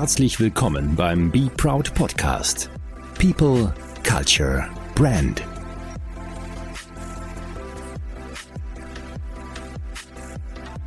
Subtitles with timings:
[0.00, 2.70] Herzlich willkommen beim Be Proud Podcast.
[3.20, 5.42] People, Culture, Brand.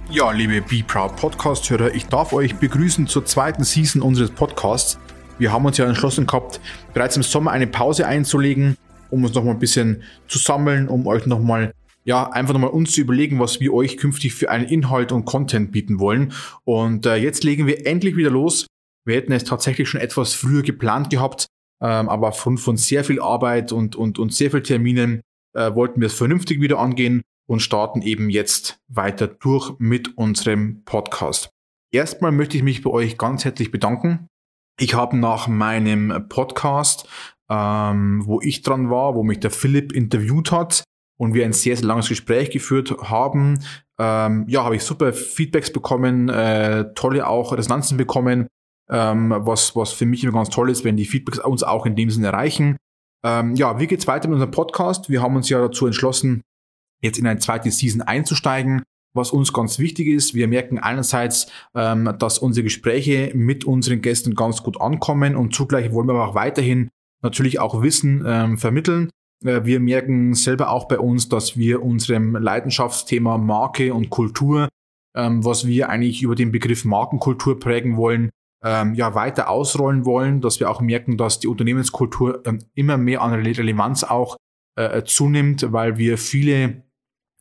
[0.09, 4.97] Ja, liebe Be Proud Podcast-Hörer, ich darf euch begrüßen zur zweiten Season unseres Podcasts.
[5.37, 6.59] Wir haben uns ja entschlossen gehabt,
[6.95, 8.77] bereits im Sommer eine Pause einzulegen,
[9.11, 13.01] um uns nochmal ein bisschen zu sammeln, um euch nochmal ja, einfach nochmal uns zu
[13.01, 16.33] überlegen, was wir euch künftig für einen Inhalt und Content bieten wollen.
[16.65, 18.65] Und äh, jetzt legen wir endlich wieder los.
[19.05, 21.47] Wir hätten es tatsächlich schon etwas früher geplant gehabt,
[21.81, 25.21] ähm, aber aufgrund von sehr viel Arbeit und, und, und sehr viel Terminen
[25.55, 30.83] äh, wollten wir es vernünftig wieder angehen und starten eben jetzt weiter durch mit unserem
[30.85, 31.49] Podcast.
[31.91, 34.27] Erstmal möchte ich mich bei euch ganz herzlich bedanken.
[34.79, 37.07] Ich habe nach meinem Podcast,
[37.49, 40.83] ähm, wo ich dran war, wo mich der Philipp interviewt hat,
[41.17, 43.63] und wir ein sehr, sehr langes Gespräch geführt haben.
[43.99, 48.47] Ähm, ja, habe ich super Feedbacks bekommen, äh, tolle auch Resonanzen bekommen,
[48.93, 51.95] ähm, was, was für mich immer ganz toll ist, wenn die Feedbacks uns auch in
[51.95, 52.77] dem Sinne erreichen.
[53.25, 55.09] Ähm, ja, wie geht's weiter mit unserem Podcast?
[55.09, 56.43] Wir haben uns ja dazu entschlossen,
[57.01, 58.83] jetzt in eine zweite Season einzusteigen.
[59.15, 64.35] Was uns ganz wichtig ist, wir merken einerseits, ähm, dass unsere Gespräche mit unseren Gästen
[64.35, 66.89] ganz gut ankommen und zugleich wollen wir aber auch weiterhin
[67.21, 69.09] natürlich auch Wissen ähm, vermitteln.
[69.43, 74.69] Äh, wir merken selber auch bei uns, dass wir unserem Leidenschaftsthema Marke und Kultur,
[75.15, 78.31] ähm, was wir eigentlich über den Begriff Markenkultur prägen wollen,
[78.63, 83.21] ähm, ja weiter ausrollen wollen, dass wir auch merken, dass die Unternehmenskultur ähm, immer mehr
[83.21, 84.37] an Relevanz auch
[84.75, 86.83] äh, zunimmt, weil wir viele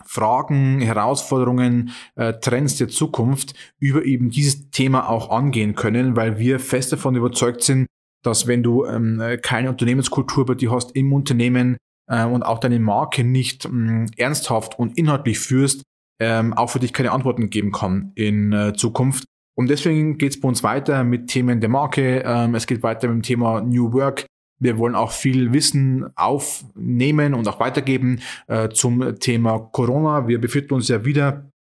[0.05, 6.59] Fragen, Herausforderungen, äh, Trends der Zukunft über eben dieses Thema auch angehen können, weil wir
[6.59, 7.87] fest davon überzeugt sind,
[8.25, 11.77] dass wenn du ähm, keine Unternehmenskultur bei dir hast im Unternehmen,
[12.13, 15.83] äh, und auch deine Marke nicht mm, ernsthaft und inhaltlich führst,
[16.21, 19.25] ähm, auch für dich keine Antworten geben kann in äh, Zukunft.
[19.55, 22.23] Und deswegen geht es bei uns weiter mit Themen der Marke.
[22.25, 24.27] Ähm, es geht weiter mit dem Thema New Work.
[24.59, 30.29] Wir wollen auch viel Wissen aufnehmen und auch weitergeben äh, zum Thema Corona.
[30.29, 31.51] Wir befinden uns ja wieder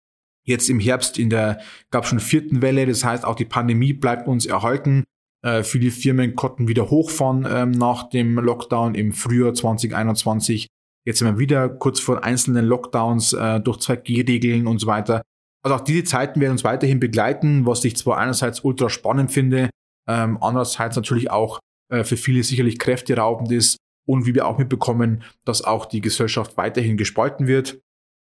[0.45, 1.61] jetzt im Herbst in der,
[1.91, 2.87] gab schon vierten Welle.
[2.87, 5.05] Das heißt, auch die Pandemie bleibt uns erhalten.
[5.45, 10.69] Äh, viele Firmen konnten wieder hochfahren ähm, nach dem Lockdown im Frühjahr 2021.
[11.05, 15.23] Jetzt sind wir wieder kurz vor einzelnen Lockdowns äh, durch 2G-Regeln und so weiter.
[15.63, 19.71] Also auch diese Zeiten werden uns weiterhin begleiten, was ich zwar einerseits ultra spannend finde,
[20.09, 25.23] ähm, andererseits natürlich auch äh, für viele sicherlich kräfteraubend ist und wie wir auch mitbekommen,
[25.45, 27.79] dass auch die Gesellschaft weiterhin gespalten wird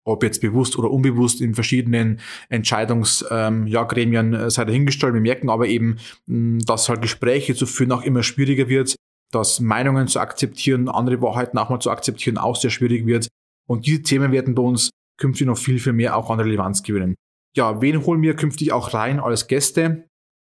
[0.05, 2.19] ob jetzt bewusst oder unbewusst in verschiedenen
[2.49, 5.13] Entscheidungsgremien ähm, ja, Gremien, äh, sei dahingestellt.
[5.13, 8.95] Wir merken aber eben, mh, dass halt Gespräche zu führen auch immer schwieriger wird,
[9.31, 13.27] dass Meinungen zu akzeptieren, andere Wahrheiten auch mal zu akzeptieren, auch sehr schwierig wird.
[13.67, 14.89] Und diese Themen werden bei uns
[15.23, 17.15] künftig noch viel, viel mehr auch an Relevanz gewinnen.
[17.55, 20.03] Ja, wen holen wir künftig auch rein als Gäste?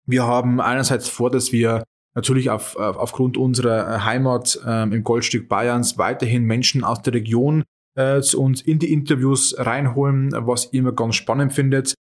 [0.08, 1.84] Wir haben einerseits vor, dass wir
[2.16, 7.62] natürlich auf, auf, aufgrund unserer Heimat ähm, im Goldstück Bayerns weiterhin Menschen aus der Region
[7.94, 11.94] äh, zu uns in die Interviews reinholen, was ihr immer ganz spannend findet.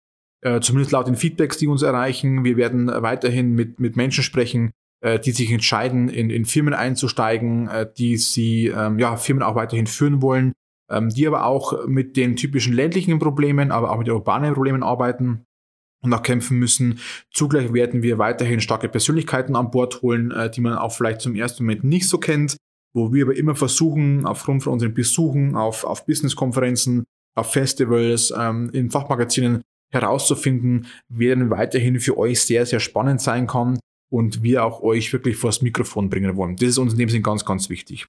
[0.42, 2.44] Äh, zumindest laut den Feedbacks, die uns erreichen.
[2.44, 4.70] Wir werden weiterhin mit, mit Menschen sprechen,
[5.02, 9.54] äh, die sich entscheiden, in, in Firmen einzusteigen, äh, die sie ähm, ja, Firmen auch
[9.54, 10.52] weiterhin führen wollen,
[10.90, 14.82] ähm, die aber auch mit den typischen ländlichen Problemen, aber auch mit den urbanen Problemen
[14.82, 15.44] arbeiten
[16.02, 16.98] und auch kämpfen müssen.
[17.32, 21.34] Zugleich werden wir weiterhin starke Persönlichkeiten an Bord holen, äh, die man auch vielleicht zum
[21.34, 22.56] ersten Moment nicht so kennt,
[22.94, 28.70] wo wir aber immer versuchen, aufgrund von unseren Besuchen auf, auf Business-Konferenzen, auf Festivals, ähm,
[28.72, 29.62] in Fachmagazinen
[29.92, 33.78] herauszufinden, wer denn weiterhin für euch sehr, sehr spannend sein kann
[34.10, 36.56] und wir auch euch wirklich vors Mikrofon bringen wollen.
[36.56, 38.06] Das ist uns in dem Sinne ganz, ganz wichtig.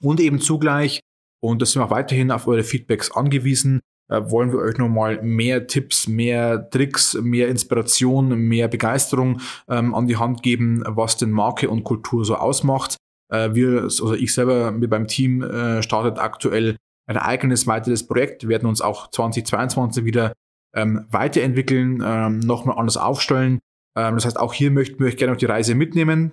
[0.00, 1.00] Und eben zugleich,
[1.40, 3.80] und das sind wir auch weiterhin auf eure Feedbacks angewiesen,
[4.10, 10.06] äh, wollen wir euch nochmal mehr Tipps, mehr Tricks, mehr Inspiration, mehr Begeisterung ähm, an
[10.06, 12.96] die Hand geben, was denn Marke und Kultur so ausmacht.
[13.32, 16.76] Äh, wir, also ich selber mit beim Team äh, startet aktuell
[17.06, 18.42] ein eigenes weiteres Projekt.
[18.42, 20.32] Wir werden uns auch 2022 wieder
[20.74, 23.60] ähm, weiterentwickeln, ähm, nochmal anders aufstellen.
[23.96, 26.32] Ähm, das heißt, auch hier möchten wir euch gerne auf die Reise mitnehmen,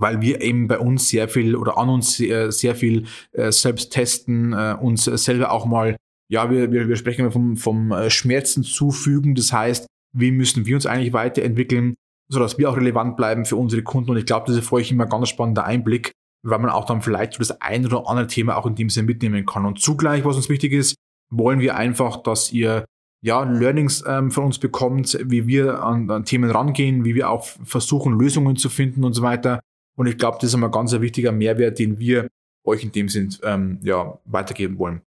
[0.00, 3.92] weil wir eben bei uns sehr viel oder an uns sehr, sehr viel äh, selbst
[3.92, 5.96] testen, äh, uns selber auch mal,
[6.28, 9.34] ja, wir, wir, wir sprechen immer vom, vom äh, Schmerzen zufügen.
[9.34, 11.94] Das heißt, wie müssen wir uns eigentlich weiterentwickeln?
[12.30, 14.10] sodass wir auch relevant bleiben für unsere Kunden.
[14.10, 16.12] Und ich glaube, das ist für euch immer ein ganz spannender Einblick,
[16.42, 19.08] weil man auch dann vielleicht so das ein oder andere Thema auch in dem Sinne
[19.08, 19.66] mitnehmen kann.
[19.66, 20.94] Und zugleich, was uns wichtig ist,
[21.30, 22.84] wollen wir einfach, dass ihr
[23.22, 27.44] ja, Learnings ähm, von uns bekommt, wie wir an, an, Themen rangehen, wie wir auch
[27.44, 29.60] versuchen, Lösungen zu finden und so weiter.
[30.00, 32.28] Und ich glaube, das ist immer ganz ein wichtiger Mehrwert, den wir
[32.66, 35.02] euch in dem Sinn ähm, ja, weitergeben wollen.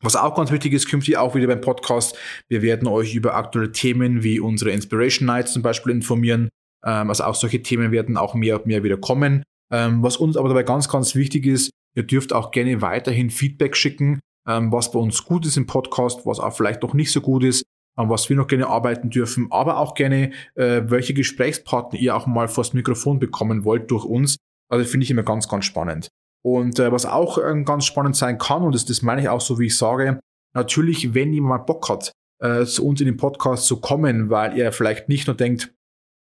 [0.00, 2.16] Was auch ganz wichtig ist, künftig auch wieder beim Podcast.
[2.48, 6.50] Wir werden euch über aktuelle Themen wie unsere Inspiration Nights zum Beispiel informieren,
[6.86, 9.42] Ähm, also auch solche Themen werden auch mehr und mehr wieder kommen.
[9.72, 13.74] Ähm, was uns aber dabei ganz, ganz wichtig ist, ihr dürft auch gerne weiterhin Feedback
[13.74, 17.20] schicken, ähm, was bei uns gut ist im Podcast, was auch vielleicht noch nicht so
[17.20, 17.64] gut ist,
[17.98, 22.26] an was wir noch gerne arbeiten dürfen, aber auch gerne, äh, welche Gesprächspartner ihr auch
[22.26, 24.36] mal vors Mikrofon bekommen wollt durch uns.
[24.70, 26.08] Also finde ich immer ganz, ganz spannend.
[26.44, 29.40] Und äh, was auch äh, ganz spannend sein kann, und das, das meine ich auch
[29.40, 30.20] so, wie ich sage,
[30.54, 34.70] natürlich, wenn jemand Bock hat, äh, zu uns in den Podcast zu kommen, weil er
[34.70, 35.74] vielleicht nicht nur denkt,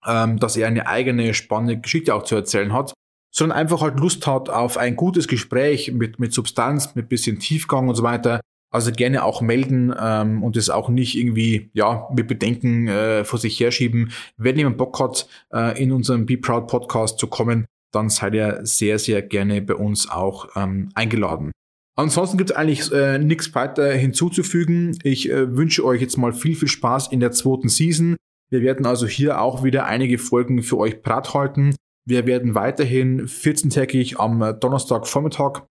[0.08, 2.94] ähm, dass er eine eigene spannende Geschichte auch zu erzählen hat,
[3.32, 7.90] sondern einfach halt Lust hat auf ein gutes Gespräch mit, mit Substanz, mit bisschen Tiefgang
[7.90, 8.42] und so weiter.
[8.72, 13.40] Also gerne auch melden ähm, und es auch nicht irgendwie ja mit Bedenken äh, vor
[13.40, 14.12] sich herschieben.
[14.38, 18.60] Wenn jemand Bock hat, äh, in unserem Be Proud Podcast zu kommen, dann seid ihr
[18.64, 21.52] sehr, sehr gerne bei uns auch ähm, eingeladen.
[21.96, 24.98] Ansonsten gibt es eigentlich äh, nichts weiter hinzuzufügen.
[25.04, 28.16] Ich äh, wünsche euch jetzt mal viel, viel Spaß in der zweiten Season.
[28.50, 31.76] Wir werden also hier auch wieder einige Folgen für euch parat halten.
[32.06, 35.64] Wir werden weiterhin 14-tägig am Donnerstagvormittag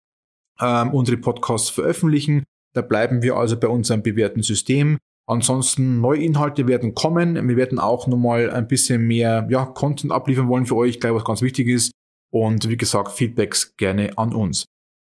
[0.59, 2.43] ähm, unsere Podcasts veröffentlichen.
[2.77, 4.99] Da bleiben wir also bei unserem bewährten System.
[5.27, 7.47] Ansonsten neue Inhalte werden kommen.
[7.47, 11.25] Wir werden auch nochmal ein bisschen mehr ja, Content abliefern wollen für euch, gleich was
[11.25, 11.91] ganz wichtig ist.
[12.31, 14.65] Und wie gesagt, Feedbacks gerne an uns.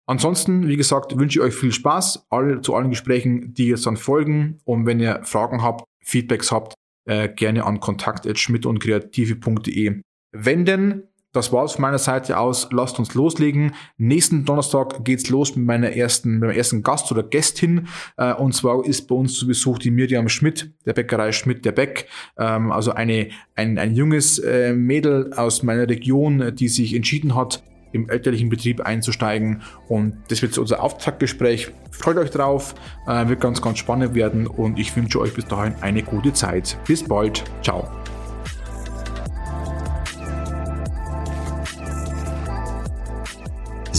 [0.09, 3.97] Ansonsten, wie gesagt, wünsche ich euch viel Spaß all, zu allen Gesprächen, die jetzt dann
[3.97, 4.61] folgen.
[4.65, 6.75] Und wenn ihr Fragen habt, Feedbacks habt,
[7.09, 11.09] äh, gerne an kontakt.schmidt und kreative.de wenden.
[11.37, 12.67] Das war's von meiner Seite aus.
[12.73, 13.75] Lasst uns loslegen.
[13.99, 17.89] Nächsten Donnerstag geht's los mit meiner ersten, mit meinem ersten Gast oder Gästin.
[18.17, 21.73] Äh, und zwar ist bei uns zu Besuch die Miriam Schmidt, der Bäckerei Schmidt der
[21.73, 22.09] Beck.
[22.39, 27.63] Ähm, also eine, ein, ein junges äh, Mädel aus meiner Region, die sich entschieden hat,
[27.93, 29.61] im elterlichen Betrieb einzusteigen.
[29.89, 31.71] Und das wird unser Auftaktgespräch.
[31.91, 32.75] Freut euch drauf,
[33.07, 36.79] äh, wird ganz, ganz spannend werden und ich wünsche euch bis dahin eine gute Zeit.
[36.87, 37.45] Bis bald.
[37.63, 37.87] Ciao.